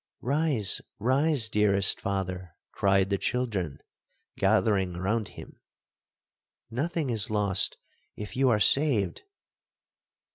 '—'Rise,—rise, 0.19 1.47
dearest 1.47 2.01
father,' 2.01 2.55
cried 2.71 3.11
the 3.11 3.19
children, 3.19 3.77
gathering 4.35 4.93
round 4.93 5.27
him, 5.37 5.57
'nothing 6.71 7.11
is 7.11 7.29
lost, 7.29 7.77
if 8.15 8.35
you 8.35 8.49
are 8.49 8.59
saved!' 8.59 9.21